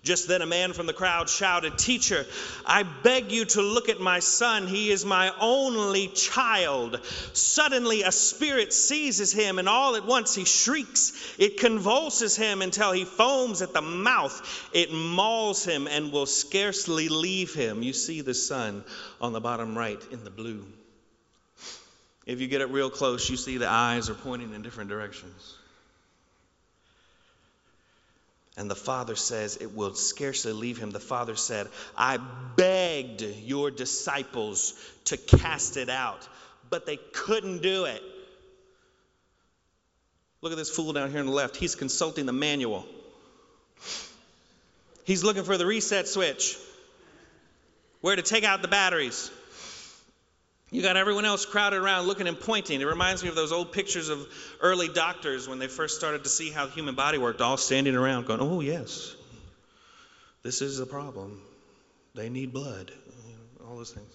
Just 0.04 0.28
then, 0.28 0.42
a 0.42 0.46
man 0.46 0.72
from 0.72 0.86
the 0.86 0.92
crowd 0.92 1.28
shouted, 1.28 1.76
Teacher, 1.76 2.24
I 2.64 2.84
beg 2.84 3.32
you 3.32 3.44
to 3.46 3.62
look 3.62 3.88
at 3.88 3.98
my 3.98 4.20
son. 4.20 4.68
He 4.68 4.92
is 4.92 5.04
my 5.04 5.32
only 5.40 6.06
child. 6.06 7.04
Suddenly, 7.32 8.04
a 8.04 8.12
spirit 8.12 8.72
seizes 8.72 9.32
him, 9.32 9.58
and 9.58 9.68
all 9.68 9.96
at 9.96 10.06
once 10.06 10.36
he 10.36 10.44
shrieks. 10.44 11.34
It 11.36 11.58
convulses 11.58 12.36
him 12.36 12.62
until 12.62 12.92
he 12.92 13.04
foams 13.04 13.60
at 13.60 13.72
the 13.72 13.82
mouth. 13.82 14.70
It 14.72 14.92
mauls 14.92 15.64
him 15.64 15.88
and 15.88 16.12
will 16.12 16.26
scarcely 16.26 17.08
leave 17.08 17.54
him. 17.54 17.82
You 17.82 17.92
see 17.92 18.20
the 18.20 18.34
son 18.34 18.84
on 19.20 19.32
the 19.32 19.40
bottom 19.40 19.76
right 19.76 20.00
in 20.12 20.22
the 20.22 20.30
blue. 20.30 20.64
If 22.24 22.40
you 22.40 22.46
get 22.46 22.60
it 22.60 22.70
real 22.70 22.88
close, 22.88 23.28
you 23.28 23.36
see 23.36 23.58
the 23.58 23.68
eyes 23.68 24.08
are 24.08 24.14
pointing 24.14 24.54
in 24.54 24.62
different 24.62 24.90
directions. 24.90 25.56
And 28.58 28.68
the 28.68 28.74
father 28.74 29.14
says, 29.14 29.56
It 29.56 29.72
will 29.74 29.94
scarcely 29.94 30.52
leave 30.52 30.78
him. 30.78 30.90
The 30.90 30.98
father 30.98 31.36
said, 31.36 31.68
I 31.96 32.16
begged 32.56 33.22
your 33.22 33.70
disciples 33.70 34.74
to 35.04 35.16
cast 35.16 35.76
it 35.76 35.88
out, 35.88 36.28
but 36.68 36.84
they 36.84 36.96
couldn't 36.96 37.62
do 37.62 37.84
it. 37.84 38.02
Look 40.42 40.50
at 40.50 40.58
this 40.58 40.70
fool 40.70 40.92
down 40.92 41.12
here 41.12 41.20
on 41.20 41.26
the 41.26 41.32
left. 41.32 41.56
He's 41.56 41.76
consulting 41.76 42.26
the 42.26 42.32
manual, 42.32 42.84
he's 45.04 45.22
looking 45.22 45.44
for 45.44 45.56
the 45.56 45.64
reset 45.64 46.08
switch, 46.08 46.58
where 48.00 48.16
to 48.16 48.22
take 48.22 48.42
out 48.42 48.60
the 48.60 48.68
batteries. 48.68 49.30
You 50.70 50.82
got 50.82 50.98
everyone 50.98 51.24
else 51.24 51.46
crowded 51.46 51.78
around 51.78 52.06
looking 52.06 52.28
and 52.28 52.38
pointing. 52.38 52.80
It 52.80 52.86
reminds 52.86 53.22
me 53.22 53.30
of 53.30 53.34
those 53.34 53.52
old 53.52 53.72
pictures 53.72 54.10
of 54.10 54.26
early 54.60 54.88
doctors 54.88 55.48
when 55.48 55.58
they 55.58 55.66
first 55.66 55.96
started 55.96 56.24
to 56.24 56.28
see 56.28 56.50
how 56.50 56.66
the 56.66 56.72
human 56.72 56.94
body 56.94 57.16
worked, 57.16 57.40
all 57.40 57.56
standing 57.56 57.96
around 57.96 58.26
going, 58.26 58.40
Oh, 58.40 58.60
yes, 58.60 59.14
this 60.42 60.60
is 60.60 60.78
a 60.78 60.86
problem. 60.86 61.40
They 62.14 62.28
need 62.28 62.52
blood, 62.52 62.90
all 63.66 63.76
those 63.76 63.92
things. 63.92 64.12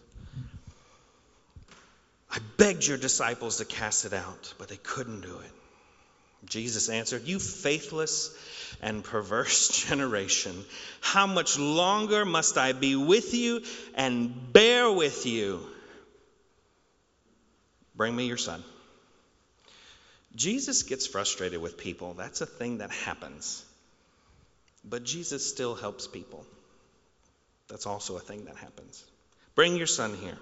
I 2.29 2.38
begged 2.57 2.86
your 2.86 2.98
disciples 2.98 3.57
to 3.57 3.65
cast 3.65 4.05
it 4.05 4.13
out, 4.13 4.53
but 4.57 4.67
they 4.67 4.77
couldn't 4.77 5.22
do 5.22 5.39
it. 5.39 5.51
Jesus 6.45 6.89
answered, 6.89 7.24
You 7.24 7.39
faithless 7.39 8.36
and 8.81 9.03
perverse 9.03 9.69
generation, 9.88 10.65
how 11.01 11.25
much 11.25 11.57
longer 11.57 12.25
must 12.25 12.57
I 12.57 12.74
be 12.74 12.95
with 12.95 13.33
you 13.33 13.62
and 13.95 14.53
bear 14.53 14.91
with 14.91 15.25
you? 15.25 15.65
Bring 17.96 18.16
me 18.16 18.28
your 18.28 18.38
son. 18.38 18.64
Jesus 20.36 20.84
gets 20.84 21.06
frustrated 21.06 21.62
with 21.62 21.78
people. 21.78 22.16
That's 22.16 22.42
a 22.42 22.46
thing 22.46 22.80
that 22.80 22.92
happens. 22.92 23.64
But 24.84 25.04
Jesus 25.04 25.48
still 25.48 25.76
helps 25.76 26.08
people. 26.08 26.46
That's 27.68 27.86
also 27.86 28.18
a 28.18 28.20
thing 28.20 28.46
that 28.46 28.58
happens. 28.58 29.04
Bring 29.56 29.78
your 29.78 29.88
son 29.88 30.16
here. 30.16 30.38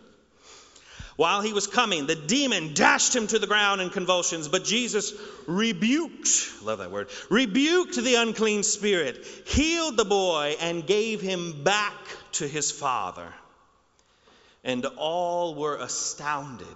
While 1.18 1.42
he 1.42 1.54
was 1.54 1.68
coming, 1.68 2.08
the 2.08 2.16
demon 2.16 2.74
dashed 2.74 3.16
him 3.16 3.28
to 3.28 3.38
the 3.38 3.48
ground 3.48 3.82
in 3.82 3.90
convulsions, 3.90 4.48
but 4.48 4.64
Jesus 4.64 5.14
rebuked, 5.46 6.64
love 6.64 6.80
that 6.80 6.90
word, 6.90 7.10
rebuked 7.30 7.96
the 7.96 8.16
unclean 8.16 8.64
spirit, 8.64 9.26
healed 9.46 9.98
the 9.98 10.06
boy, 10.06 10.56
and 10.62 10.88
gave 10.88 11.22
him 11.22 11.64
back 11.64 11.94
to 12.34 12.48
his 12.48 12.72
father. 12.72 13.28
And 14.64 14.86
all 14.98 15.56
were 15.56 15.76
astounded 15.78 16.68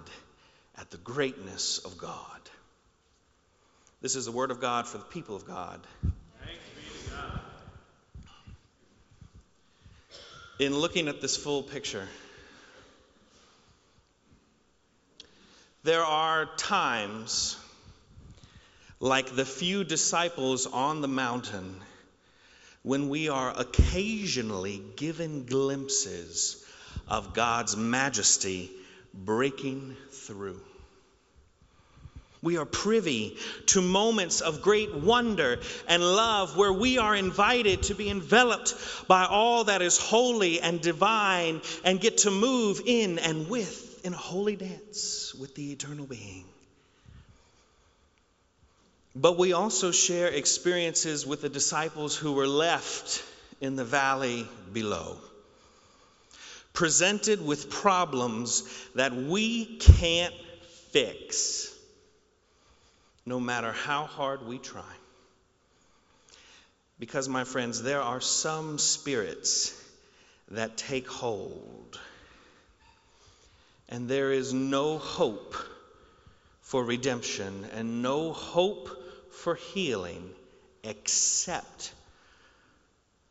at 0.78 0.90
the 0.90 0.96
greatness 0.98 1.78
of 1.78 1.98
God. 1.98 2.40
This 4.02 4.16
is 4.16 4.26
the 4.26 4.32
word 4.32 4.50
of 4.50 4.60
God 4.60 4.86
for 4.86 4.98
the 4.98 5.04
people 5.04 5.36
of 5.36 5.46
God. 5.46 5.80
In 10.58 10.74
looking 10.74 11.08
at 11.08 11.20
this 11.20 11.36
full 11.36 11.62
picture, 11.62 12.08
There 15.86 16.02
are 16.02 16.46
times, 16.56 17.56
like 18.98 19.36
the 19.36 19.44
few 19.44 19.84
disciples 19.84 20.66
on 20.66 21.00
the 21.00 21.06
mountain, 21.06 21.76
when 22.82 23.08
we 23.08 23.28
are 23.28 23.54
occasionally 23.56 24.82
given 24.96 25.46
glimpses 25.46 26.60
of 27.06 27.34
God's 27.34 27.76
majesty 27.76 28.68
breaking 29.24 29.96
through. 30.10 30.60
We 32.42 32.58
are 32.58 32.64
privy 32.64 33.36
to 33.66 33.82
moments 33.82 34.40
of 34.40 34.62
great 34.62 34.94
wonder 34.94 35.58
and 35.88 36.02
love 36.02 36.56
where 36.56 36.72
we 36.72 36.98
are 36.98 37.16
invited 37.16 37.84
to 37.84 37.94
be 37.94 38.08
enveloped 38.10 38.74
by 39.08 39.24
all 39.24 39.64
that 39.64 39.82
is 39.82 39.98
holy 39.98 40.60
and 40.60 40.80
divine 40.80 41.60
and 41.84 42.00
get 42.00 42.18
to 42.18 42.30
move 42.30 42.82
in 42.86 43.18
and 43.18 43.48
with 43.48 44.04
in 44.04 44.14
a 44.14 44.16
holy 44.16 44.54
dance 44.54 45.34
with 45.34 45.56
the 45.56 45.72
eternal 45.72 46.06
being. 46.06 46.44
But 49.16 49.38
we 49.38 49.54
also 49.54 49.90
share 49.90 50.28
experiences 50.28 51.26
with 51.26 51.40
the 51.40 51.48
disciples 51.48 52.14
who 52.14 52.32
were 52.32 52.46
left 52.46 53.24
in 53.60 53.74
the 53.74 53.84
valley 53.84 54.46
below, 54.72 55.16
presented 56.76 57.44
with 57.44 57.70
problems 57.70 58.62
that 58.94 59.16
we 59.16 59.64
can't 59.78 60.34
fix 60.90 61.74
no 63.24 63.40
matter 63.40 63.72
how 63.72 64.04
hard 64.04 64.46
we 64.46 64.58
try. 64.58 64.94
Because, 66.98 67.30
my 67.30 67.44
friends, 67.44 67.82
there 67.82 68.02
are 68.02 68.20
some 68.20 68.78
spirits 68.78 69.74
that 70.50 70.76
take 70.76 71.08
hold, 71.08 71.98
and 73.88 74.06
there 74.06 74.30
is 74.30 74.52
no 74.52 74.98
hope 74.98 75.54
for 76.60 76.84
redemption 76.84 77.66
and 77.74 78.02
no 78.02 78.34
hope 78.34 78.90
for 79.32 79.54
healing 79.54 80.28
except 80.84 81.92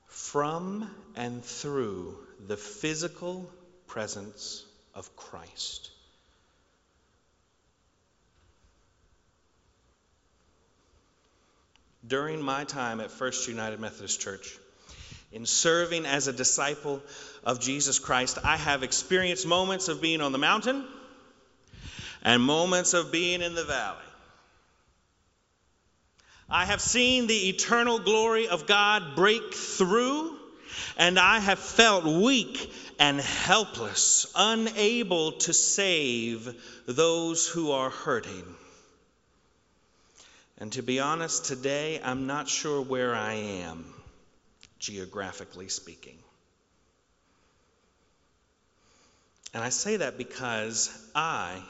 from 0.07 0.89
and 1.15 1.45
through 1.45 2.24
the 2.39 2.57
physical 2.57 3.49
presence 3.87 4.65
of 4.93 5.15
Christ. 5.15 5.91
during 12.07 12.41
my 12.41 12.63
time 12.63 12.99
at 12.99 13.11
First 13.11 13.47
United 13.47 13.79
Methodist 13.79 14.19
Church, 14.21 14.57
in 15.31 15.45
serving 15.45 16.05
as 16.05 16.27
a 16.27 16.33
disciple 16.33 17.01
of 17.43 17.59
Jesus 17.59 17.99
Christ, 17.99 18.37
I 18.43 18.57
have 18.57 18.83
experienced 18.83 19.47
moments 19.47 19.87
of 19.87 20.01
being 20.01 20.21
on 20.21 20.31
the 20.31 20.37
mountain 20.37 20.85
and 22.21 22.41
moments 22.41 22.93
of 22.93 23.11
being 23.11 23.41
in 23.41 23.55
the 23.55 23.63
valley. 23.63 23.97
I 26.49 26.65
have 26.65 26.79
seen 26.79 27.27
the 27.27 27.49
eternal 27.49 27.99
glory 27.99 28.47
of 28.47 28.67
God 28.67 29.15
break 29.15 29.53
through, 29.53 30.34
and 30.97 31.19
I 31.19 31.39
have 31.39 31.59
felt 31.59 32.05
weak 32.05 32.71
and 32.99 33.19
helpless, 33.19 34.31
unable 34.35 35.33
to 35.33 35.53
save 35.53 36.53
those 36.85 37.47
who 37.47 37.71
are 37.71 37.89
hurting. 37.89 38.43
And 40.57 40.71
to 40.73 40.81
be 40.81 40.99
honest, 40.99 41.45
today 41.45 41.99
I'm 42.03 42.27
not 42.27 42.47
sure 42.47 42.81
where 42.81 43.13
I 43.13 43.33
am, 43.33 43.85
geographically 44.79 45.67
speaking. 45.67 46.17
And 49.53 49.63
I 49.63 49.69
say 49.69 49.97
that 49.97 50.17
because 50.17 50.89
I 51.15 51.61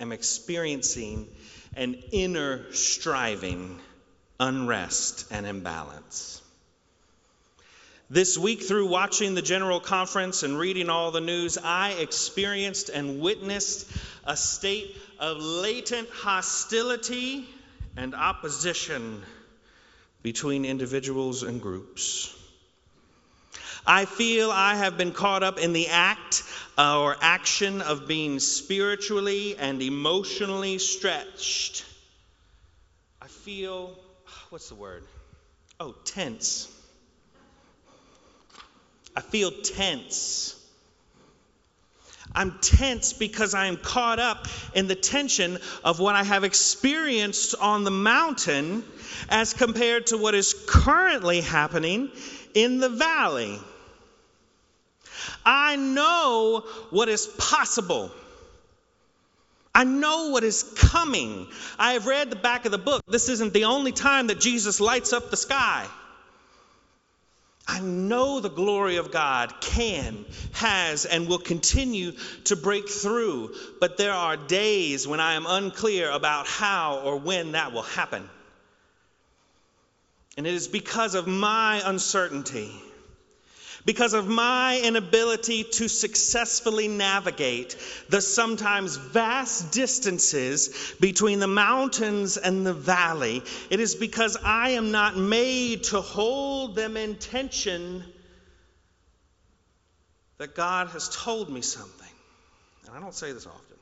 am 0.00 0.12
experiencing 0.12 1.28
an 1.76 1.94
inner 2.12 2.72
striving, 2.72 3.78
unrest, 4.38 5.26
and 5.30 5.46
imbalance. 5.46 6.39
This 8.12 8.36
week, 8.36 8.62
through 8.64 8.88
watching 8.88 9.36
the 9.36 9.42
General 9.42 9.78
Conference 9.78 10.42
and 10.42 10.58
reading 10.58 10.90
all 10.90 11.12
the 11.12 11.20
news, 11.20 11.56
I 11.56 11.90
experienced 11.90 12.88
and 12.88 13.20
witnessed 13.20 13.88
a 14.24 14.36
state 14.36 14.96
of 15.20 15.36
latent 15.36 16.08
hostility 16.10 17.48
and 17.96 18.12
opposition 18.16 19.22
between 20.24 20.64
individuals 20.64 21.44
and 21.44 21.62
groups. 21.62 22.36
I 23.86 24.06
feel 24.06 24.50
I 24.50 24.74
have 24.74 24.98
been 24.98 25.12
caught 25.12 25.44
up 25.44 25.60
in 25.60 25.72
the 25.72 25.86
act 25.86 26.42
or 26.76 27.16
action 27.20 27.80
of 27.80 28.08
being 28.08 28.40
spiritually 28.40 29.56
and 29.56 29.80
emotionally 29.80 30.78
stretched. 30.78 31.84
I 33.22 33.28
feel, 33.28 33.96
what's 34.48 34.68
the 34.68 34.74
word? 34.74 35.04
Oh, 35.78 35.94
tense. 36.04 36.68
I 39.16 39.20
feel 39.20 39.50
tense. 39.50 40.56
I'm 42.32 42.58
tense 42.60 43.12
because 43.12 43.54
I 43.54 43.66
am 43.66 43.76
caught 43.76 44.20
up 44.20 44.46
in 44.74 44.86
the 44.86 44.94
tension 44.94 45.58
of 45.82 45.98
what 45.98 46.14
I 46.14 46.22
have 46.22 46.44
experienced 46.44 47.56
on 47.60 47.84
the 47.84 47.90
mountain 47.90 48.84
as 49.28 49.52
compared 49.52 50.08
to 50.08 50.18
what 50.18 50.34
is 50.34 50.54
currently 50.68 51.40
happening 51.40 52.10
in 52.54 52.78
the 52.78 52.88
valley. 52.88 53.58
I 55.44 55.76
know 55.76 56.64
what 56.90 57.08
is 57.08 57.26
possible. 57.26 58.12
I 59.74 59.84
know 59.84 60.30
what 60.30 60.44
is 60.44 60.62
coming. 60.62 61.48
I 61.78 61.92
have 61.94 62.06
read 62.06 62.30
the 62.30 62.36
back 62.36 62.64
of 62.64 62.72
the 62.72 62.78
book. 62.78 63.02
This 63.08 63.28
isn't 63.28 63.52
the 63.52 63.64
only 63.64 63.92
time 63.92 64.28
that 64.28 64.40
Jesus 64.40 64.80
lights 64.80 65.12
up 65.12 65.30
the 65.30 65.36
sky. 65.36 65.86
I 67.72 67.78
know 67.78 68.40
the 68.40 68.50
glory 68.50 68.96
of 68.96 69.12
God 69.12 69.60
can, 69.60 70.24
has, 70.54 71.04
and 71.04 71.28
will 71.28 71.38
continue 71.38 72.12
to 72.44 72.56
break 72.56 72.88
through, 72.88 73.54
but 73.78 73.96
there 73.96 74.12
are 74.12 74.36
days 74.36 75.06
when 75.06 75.20
I 75.20 75.34
am 75.34 75.46
unclear 75.46 76.10
about 76.10 76.48
how 76.48 76.98
or 77.04 77.16
when 77.16 77.52
that 77.52 77.72
will 77.72 77.82
happen. 77.82 78.28
And 80.36 80.48
it 80.48 80.54
is 80.54 80.66
because 80.66 81.14
of 81.14 81.28
my 81.28 81.80
uncertainty 81.84 82.72
because 83.84 84.14
of 84.14 84.28
my 84.28 84.80
inability 84.82 85.64
to 85.64 85.88
successfully 85.88 86.88
navigate 86.88 87.76
the 88.08 88.20
sometimes 88.20 88.96
vast 88.96 89.72
distances 89.72 90.94
between 91.00 91.38
the 91.38 91.46
mountains 91.46 92.36
and 92.36 92.66
the 92.66 92.74
valley, 92.74 93.42
it 93.70 93.80
is 93.80 93.94
because 93.94 94.36
I 94.42 94.70
am 94.70 94.90
not 94.90 95.16
made 95.16 95.84
to 95.84 96.00
hold 96.00 96.74
them 96.74 96.96
in 96.96 97.16
tension 97.16 98.04
that 100.38 100.54
God 100.54 100.88
has 100.88 101.08
told 101.08 101.50
me 101.50 101.60
something. 101.60 102.08
And 102.86 102.96
I 102.96 103.00
don't 103.00 103.14
say 103.14 103.32
this 103.32 103.46
often. 103.46 103.76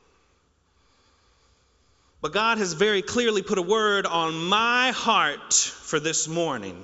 But 2.21 2.33
God 2.33 2.57
has 2.57 2.73
very 2.73 3.01
clearly 3.01 3.41
put 3.41 3.57
a 3.57 3.61
word 3.61 4.05
on 4.05 4.35
my 4.45 4.91
heart 4.91 5.53
for 5.53 5.99
this 6.01 6.27
morning. 6.27 6.83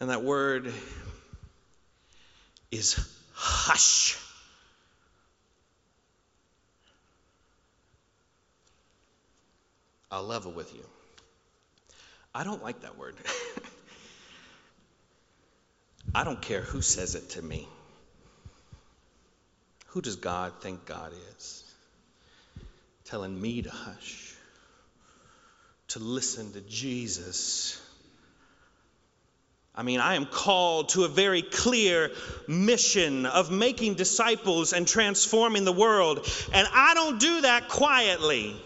And 0.00 0.10
that 0.10 0.22
word 0.22 0.72
is 2.70 2.98
hush. 3.32 4.18
I'll 10.10 10.24
level 10.24 10.52
with 10.52 10.74
you. 10.74 10.84
I 12.34 12.44
don't 12.44 12.62
like 12.62 12.82
that 12.82 12.98
word. 12.98 13.14
I 16.14 16.24
don't 16.24 16.40
care 16.40 16.60
who 16.60 16.82
says 16.82 17.14
it 17.14 17.30
to 17.30 17.42
me. 17.42 17.66
Who 19.88 20.00
does 20.00 20.16
God 20.16 20.52
think 20.60 20.86
God 20.86 21.12
is? 21.36 21.64
Telling 23.04 23.40
me 23.40 23.62
to 23.62 23.70
hush, 23.70 24.34
to 25.88 26.00
listen 26.00 26.52
to 26.52 26.60
Jesus 26.60 27.80
I 29.76 29.82
mean, 29.82 29.98
I 29.98 30.14
am 30.14 30.26
called 30.26 30.90
to 30.90 31.04
a 31.04 31.08
very 31.08 31.42
clear 31.42 32.12
mission 32.46 33.26
of 33.26 33.50
making 33.50 33.94
disciples 33.94 34.72
and 34.72 34.86
transforming 34.86 35.64
the 35.64 35.72
world. 35.72 36.28
And 36.52 36.68
I 36.72 36.94
don't 36.94 37.18
do 37.18 37.40
that 37.40 37.68
quietly. 37.68 38.56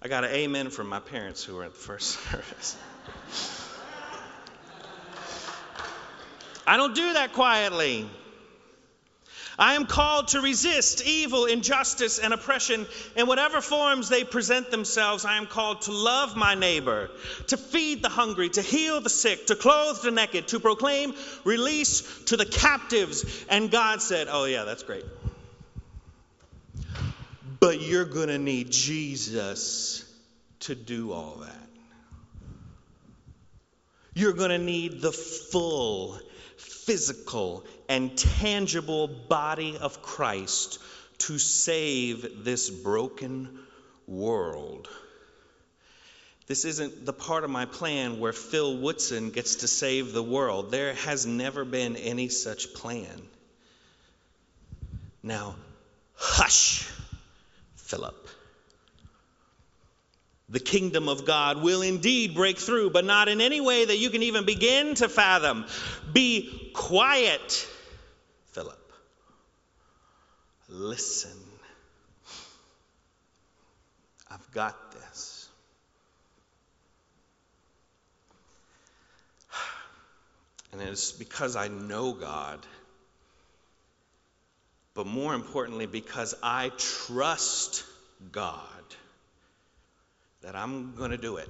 I 0.00 0.08
got 0.08 0.22
an 0.22 0.30
amen 0.30 0.70
from 0.70 0.88
my 0.88 1.00
parents 1.00 1.42
who 1.42 1.56
were 1.56 1.64
at 1.64 1.72
the 1.72 1.80
first 1.80 2.10
service. 2.30 2.76
I 6.66 6.76
don't 6.76 6.94
do 6.94 7.12
that 7.14 7.32
quietly. 7.32 8.08
I 9.58 9.74
am 9.74 9.86
called 9.86 10.28
to 10.28 10.40
resist 10.40 11.06
evil, 11.06 11.46
injustice, 11.46 12.18
and 12.18 12.34
oppression 12.34 12.86
in 13.16 13.26
whatever 13.26 13.60
forms 13.60 14.08
they 14.08 14.22
present 14.24 14.70
themselves. 14.70 15.24
I 15.24 15.38
am 15.38 15.46
called 15.46 15.82
to 15.82 15.92
love 15.92 16.36
my 16.36 16.54
neighbor, 16.54 17.10
to 17.48 17.56
feed 17.56 18.02
the 18.02 18.10
hungry, 18.10 18.50
to 18.50 18.62
heal 18.62 19.00
the 19.00 19.08
sick, 19.08 19.46
to 19.46 19.56
clothe 19.56 20.02
the 20.02 20.10
naked, 20.10 20.48
to 20.48 20.60
proclaim 20.60 21.14
release 21.44 22.24
to 22.24 22.36
the 22.36 22.44
captives. 22.44 23.24
And 23.48 23.70
God 23.70 24.02
said, 24.02 24.28
Oh, 24.30 24.44
yeah, 24.44 24.64
that's 24.64 24.82
great. 24.82 25.04
But 27.58 27.80
you're 27.80 28.04
going 28.04 28.28
to 28.28 28.38
need 28.38 28.70
Jesus 28.70 30.04
to 30.60 30.74
do 30.74 31.12
all 31.12 31.36
that. 31.40 31.52
You're 34.14 34.32
going 34.32 34.50
to 34.50 34.58
need 34.58 35.00
the 35.00 35.12
full 35.12 36.18
physical 36.58 37.64
and 37.88 38.16
tangible 38.16 39.08
body 39.08 39.76
of 39.78 40.02
Christ 40.02 40.78
to 41.18 41.38
save 41.38 42.44
this 42.44 42.70
broken 42.70 43.58
world. 44.06 44.88
This 46.46 46.64
isn't 46.64 47.04
the 47.04 47.12
part 47.12 47.42
of 47.42 47.50
my 47.50 47.64
plan 47.66 48.20
where 48.20 48.32
Phil 48.32 48.76
Woodson 48.78 49.30
gets 49.30 49.56
to 49.56 49.68
save 49.68 50.12
the 50.12 50.22
world. 50.22 50.70
There 50.70 50.94
has 50.94 51.26
never 51.26 51.64
been 51.64 51.96
any 51.96 52.28
such 52.28 52.72
plan. 52.72 53.22
Now, 55.22 55.56
hush, 56.14 56.88
Philip. 57.74 58.28
The 60.48 60.60
kingdom 60.60 61.08
of 61.08 61.24
God 61.24 61.62
will 61.62 61.82
indeed 61.82 62.34
break 62.34 62.58
through, 62.58 62.90
but 62.90 63.04
not 63.04 63.28
in 63.28 63.40
any 63.40 63.60
way 63.60 63.84
that 63.84 63.96
you 63.96 64.10
can 64.10 64.22
even 64.22 64.44
begin 64.44 64.94
to 64.96 65.08
fathom. 65.08 65.64
Be 66.12 66.70
quiet, 66.72 67.68
Philip. 68.52 68.92
Listen. 70.68 71.32
I've 74.30 74.52
got 74.52 74.92
this. 74.92 75.48
And 80.72 80.80
it's 80.82 81.12
because 81.12 81.56
I 81.56 81.68
know 81.68 82.12
God, 82.12 82.60
but 84.94 85.06
more 85.06 85.34
importantly, 85.34 85.86
because 85.86 86.34
I 86.42 86.70
trust 86.76 87.84
God, 88.30 88.75
that 90.46 90.54
I'm 90.54 90.94
going 90.94 91.10
to 91.10 91.16
do 91.16 91.38
it. 91.38 91.48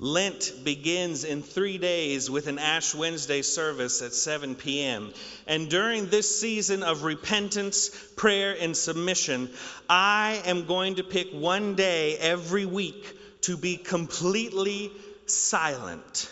Lent 0.00 0.52
begins 0.64 1.22
in 1.22 1.42
three 1.42 1.78
days 1.78 2.28
with 2.28 2.48
an 2.48 2.58
Ash 2.58 2.92
Wednesday 2.92 3.42
service 3.42 4.02
at 4.02 4.12
7 4.12 4.56
p.m. 4.56 5.12
And 5.46 5.70
during 5.70 6.08
this 6.08 6.40
season 6.40 6.82
of 6.82 7.04
repentance, 7.04 7.90
prayer, 8.16 8.56
and 8.58 8.76
submission, 8.76 9.48
I 9.88 10.42
am 10.44 10.66
going 10.66 10.96
to 10.96 11.04
pick 11.04 11.30
one 11.30 11.76
day 11.76 12.16
every 12.16 12.66
week 12.66 13.16
to 13.42 13.56
be 13.56 13.76
completely 13.76 14.90
silent. 15.26 16.28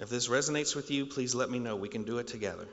If 0.00 0.08
this 0.08 0.28
resonates 0.28 0.74
with 0.74 0.90
you, 0.90 1.04
please 1.04 1.34
let 1.34 1.50
me 1.50 1.58
know. 1.58 1.76
We 1.76 1.88
can 1.90 2.04
do 2.04 2.16
it 2.16 2.28
together. 2.28 2.66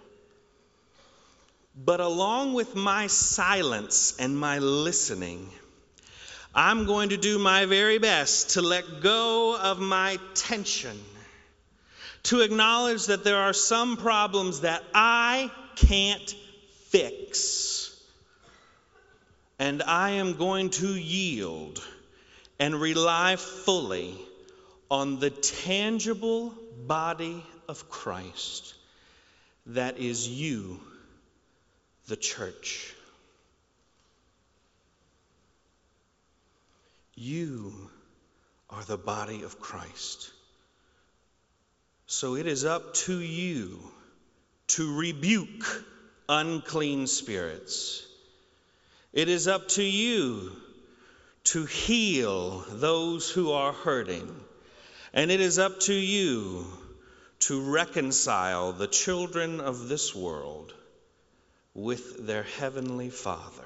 But 1.77 1.99
along 1.99 2.53
with 2.53 2.75
my 2.75 3.05
silence 3.05 4.15
and 4.17 4.37
my 4.37 4.57
listening, 4.57 5.47
I'm 6.55 6.85
going 6.85 7.09
to 7.09 7.17
do 7.17 7.37
my 7.37 7.65
very 7.65 7.99
best 7.99 8.51
to 8.51 8.63
let 8.63 9.01
go 9.01 9.55
of 9.55 9.79
my 9.79 10.17
tension, 10.33 10.99
to 12.23 12.41
acknowledge 12.41 13.05
that 13.05 13.23
there 13.23 13.37
are 13.37 13.53
some 13.53 13.95
problems 13.95 14.61
that 14.61 14.83
I 14.95 15.51
can't 15.75 16.35
fix. 16.87 17.95
And 19.59 19.83
I 19.83 20.11
am 20.11 20.33
going 20.33 20.71
to 20.71 20.87
yield 20.87 21.83
and 22.59 22.73
rely 22.81 23.35
fully 23.35 24.15
on 24.89 25.19
the 25.19 25.29
tangible 25.29 26.55
body 26.87 27.43
of 27.67 27.87
Christ 27.87 28.73
that 29.67 29.99
is 29.99 30.27
you, 30.27 30.79
the 32.07 32.15
church. 32.15 32.93
You 37.15 37.73
are 38.69 38.83
the 38.83 38.97
body 38.97 39.43
of 39.43 39.59
Christ. 39.59 40.31
So 42.05 42.35
it 42.35 42.47
is 42.47 42.63
up 42.63 42.93
to 43.05 43.19
you 43.19 43.79
to 44.67 44.97
rebuke 44.97 45.85
unclean 46.29 47.07
spirits. 47.07 48.05
It 49.11 49.27
is 49.27 49.47
up 49.47 49.67
to 49.69 49.83
you 49.83 50.51
to 51.45 51.65
heal 51.65 52.63
those 52.69 53.29
who 53.29 53.51
are 53.51 53.73
hurting. 53.73 54.33
And 55.13 55.31
it 55.31 55.41
is 55.41 55.59
up 55.59 55.79
to 55.81 55.93
you 55.93 56.65
to 57.39 57.71
reconcile 57.71 58.71
the 58.73 58.87
children 58.87 59.59
of 59.59 59.89
this 59.89 60.15
world 60.15 60.73
with 61.77 62.25
their 62.25 62.41
heavenly 62.41 63.11
Father. 63.11 63.63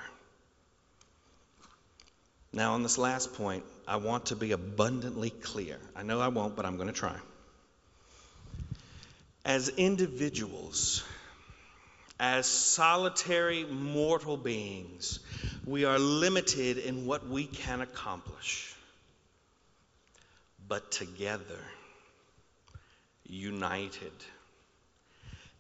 Now, 2.52 2.74
on 2.74 2.84
this 2.84 2.98
last 2.98 3.34
point, 3.36 3.64
I 3.88 3.96
want 3.96 4.28
to 4.28 4.36
be 4.36 4.52
abundantly 4.52 5.30
clear. 5.30 5.78
I 5.96 6.04
know 6.04 6.20
I 6.20 6.28
won't, 6.28 6.58
but 6.58 6.66
I'm 6.66 6.76
going 6.76 6.90
to 6.90 6.94
try. 6.94 7.16
As 9.46 9.70
individuals, 9.70 11.04
as 12.20 12.46
solitary 12.48 13.64
mortal 13.64 14.36
beings, 14.36 15.20
we 15.66 15.86
are 15.86 15.98
limited 15.98 16.80
in 16.80 17.06
what 17.06 17.26
we 17.26 17.46
can 17.46 17.80
accomplish. 17.80 18.76
But 20.68 20.92
together, 20.92 21.60
united, 23.26 24.12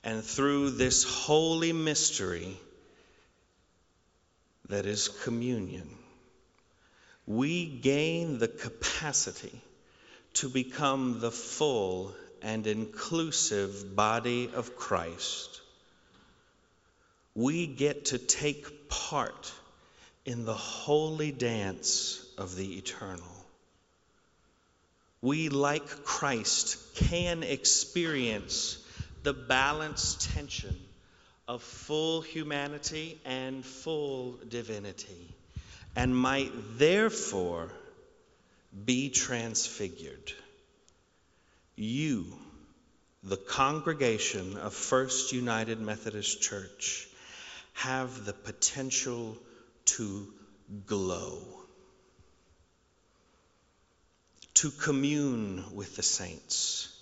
and 0.03 0.23
through 0.23 0.71
this 0.71 1.03
holy 1.03 1.73
mystery 1.73 2.57
that 4.69 4.85
is 4.85 5.07
communion, 5.07 5.87
we 7.27 7.65
gain 7.65 8.39
the 8.39 8.47
capacity 8.47 9.61
to 10.33 10.49
become 10.49 11.19
the 11.19 11.31
full 11.31 12.15
and 12.41 12.65
inclusive 12.65 13.95
body 13.95 14.49
of 14.53 14.75
Christ. 14.75 15.61
We 17.35 17.67
get 17.67 18.05
to 18.05 18.17
take 18.17 18.89
part 18.89 19.51
in 20.25 20.45
the 20.45 20.55
holy 20.55 21.31
dance 21.31 22.25
of 22.37 22.55
the 22.55 22.77
eternal. 22.77 23.23
We, 25.21 25.49
like 25.49 26.03
Christ, 26.03 26.77
can 26.95 27.43
experience 27.43 28.77
the 29.23 29.33
balanced 29.33 30.31
tension 30.33 30.75
of 31.47 31.61
full 31.61 32.21
humanity 32.21 33.19
and 33.25 33.65
full 33.65 34.39
divinity 34.47 35.35
and 35.95 36.15
might 36.15 36.51
therefore 36.77 37.71
be 38.85 39.09
transfigured. 39.09 40.31
You, 41.75 42.25
the 43.23 43.37
congregation 43.37 44.57
of 44.57 44.73
First 44.73 45.33
United 45.33 45.79
Methodist 45.79 46.41
Church, 46.41 47.07
have 47.73 48.25
the 48.25 48.33
potential 48.33 49.37
to 49.85 50.27
glow, 50.85 51.39
to 54.55 54.71
commune 54.71 55.63
with 55.73 55.95
the 55.95 56.03
saints, 56.03 57.00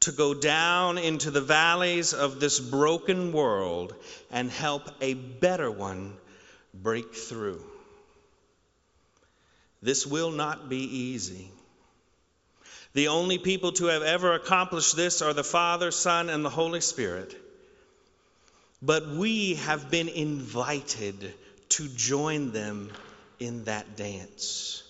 to 0.00 0.12
go 0.12 0.34
down 0.34 0.98
into 0.98 1.30
the 1.30 1.40
valleys 1.40 2.14
of 2.14 2.40
this 2.40 2.60
broken 2.60 3.32
world 3.32 3.94
and 4.30 4.50
help 4.50 4.82
a 5.00 5.14
better 5.14 5.70
one 5.70 6.16
break 6.72 7.14
through. 7.14 7.62
This 9.82 10.06
will 10.06 10.30
not 10.30 10.68
be 10.68 10.82
easy. 10.82 11.50
The 12.94 13.08
only 13.08 13.38
people 13.38 13.72
to 13.72 13.86
have 13.86 14.02
ever 14.02 14.34
accomplished 14.34 14.96
this 14.96 15.22
are 15.22 15.32
the 15.32 15.44
Father, 15.44 15.90
Son, 15.90 16.28
and 16.28 16.44
the 16.44 16.50
Holy 16.50 16.80
Spirit. 16.80 17.36
But 18.80 19.08
we 19.08 19.54
have 19.56 19.90
been 19.90 20.08
invited 20.08 21.34
to 21.70 21.88
join 21.88 22.52
them 22.52 22.90
in 23.38 23.64
that 23.64 23.96
dance, 23.96 24.82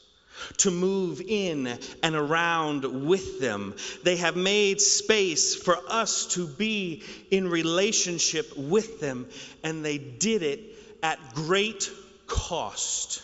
to 0.58 0.70
move 0.70 1.20
in 1.20 1.78
and 2.02 2.14
around 2.14 3.06
with 3.06 3.40
them. 3.40 3.74
They 4.02 4.16
have 4.16 4.36
made 4.36 4.80
space 4.80 5.54
for 5.54 5.76
us 5.88 6.26
to 6.34 6.46
be 6.46 7.02
in 7.30 7.48
relationship 7.48 8.56
with 8.56 9.00
them, 9.00 9.28
and 9.62 9.84
they 9.84 9.98
did 9.98 10.42
it 10.42 10.60
at 11.02 11.18
great 11.34 11.90
cost. 12.26 13.22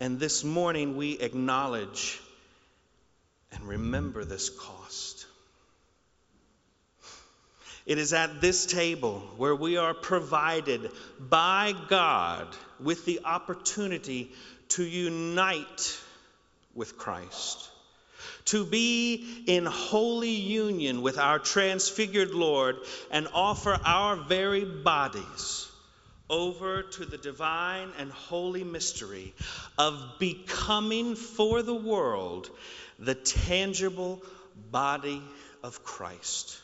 And 0.00 0.18
this 0.18 0.44
morning 0.44 0.96
we 0.96 1.18
acknowledge 1.18 2.20
and 3.52 3.64
remember 3.64 4.24
this 4.24 4.48
cost. 4.48 5.26
It 7.86 7.98
is 7.98 8.12
at 8.12 8.40
this 8.40 8.66
table 8.66 9.20
where 9.36 9.54
we 9.54 9.76
are 9.76 9.94
provided 9.94 10.90
by 11.18 11.74
God 11.88 12.46
with 12.78 13.04
the 13.04 13.20
opportunity 13.24 14.32
to 14.70 14.84
unite 14.84 15.98
with 16.74 16.96
Christ, 16.96 17.68
to 18.46 18.64
be 18.64 19.44
in 19.46 19.66
holy 19.66 20.30
union 20.30 21.02
with 21.02 21.18
our 21.18 21.38
transfigured 21.38 22.30
Lord 22.30 22.76
and 23.10 23.28
offer 23.32 23.78
our 23.84 24.16
very 24.16 24.64
bodies 24.64 25.66
over 26.28 26.82
to 26.82 27.04
the 27.04 27.18
divine 27.18 27.90
and 27.98 28.10
holy 28.12 28.62
mystery 28.62 29.34
of 29.76 30.00
becoming 30.20 31.16
for 31.16 31.62
the 31.62 31.74
world 31.74 32.48
the 33.00 33.16
tangible 33.16 34.22
body 34.70 35.22
of 35.64 35.82
Christ. 35.82 36.60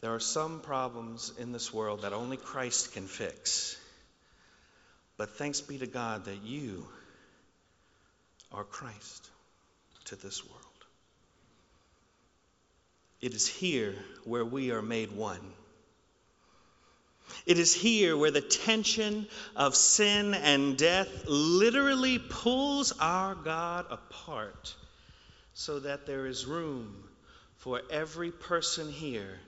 There 0.00 0.14
are 0.14 0.20
some 0.20 0.60
problems 0.60 1.32
in 1.38 1.52
this 1.52 1.72
world 1.72 2.02
that 2.02 2.12
only 2.12 2.36
Christ 2.36 2.92
can 2.92 3.06
fix. 3.06 3.77
But 5.18 5.30
thanks 5.30 5.60
be 5.60 5.78
to 5.78 5.86
God 5.86 6.24
that 6.24 6.42
you 6.42 6.86
are 8.52 8.64
Christ 8.64 9.28
to 10.06 10.16
this 10.16 10.44
world. 10.44 10.64
It 13.20 13.34
is 13.34 13.46
here 13.46 13.94
where 14.24 14.44
we 14.44 14.70
are 14.70 14.80
made 14.80 15.12
one. 15.12 15.40
It 17.46 17.58
is 17.58 17.74
here 17.74 18.16
where 18.16 18.30
the 18.30 18.40
tension 18.40 19.26
of 19.56 19.74
sin 19.74 20.34
and 20.34 20.78
death 20.78 21.08
literally 21.26 22.18
pulls 22.18 22.92
our 23.00 23.34
God 23.34 23.86
apart 23.90 24.74
so 25.52 25.80
that 25.80 26.06
there 26.06 26.26
is 26.26 26.46
room 26.46 26.94
for 27.56 27.82
every 27.90 28.30
person 28.30 28.90
here 28.90 29.40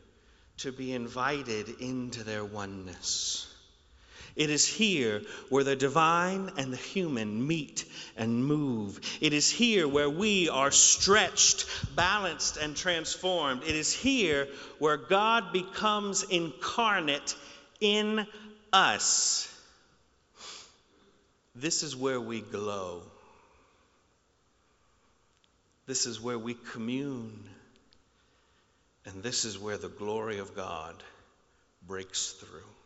to 0.59 0.73
be 0.73 0.93
invited 0.93 1.69
into 1.81 2.25
their 2.25 2.45
oneness. 2.45 3.47
It 4.37 4.51
is 4.51 4.67
here 4.67 5.23
where 5.49 5.65
the 5.65 5.77
divine 5.77 6.53
and 6.57 6.73
the 6.73 6.77
human 6.77 7.47
meet 7.47 7.85
and 8.17 8.45
move. 8.45 9.01
It 9.21 9.33
is 9.33 9.51
here 9.51 9.89
where 9.89 10.11
we 10.11 10.49
are 10.49 10.71
stretched, 10.71 11.67
balanced, 11.97 12.57
and 12.57 12.77
transformed. 12.77 13.63
It 13.65 13.75
is 13.75 13.93
here 13.93 14.49
where 14.79 14.97
God 14.97 15.53
becomes 15.53 16.23
incarnate 16.23 17.35
in 17.81 18.27
us. 18.73 19.47
This 21.55 21.83
is 21.83 21.97
where 21.97 22.21
we 22.21 22.41
glow. 22.41 23.03
This 25.87 26.07
is 26.07 26.21
where 26.21 26.39
we 26.39 26.55
commune. 26.55 27.49
And 29.07 29.23
this 29.23 29.45
is 29.45 29.59
where 29.59 29.79
the 29.79 29.89
glory 29.89 30.39
of 30.39 30.55
God 30.55 30.95
breaks 31.87 32.31
through. 32.33 32.80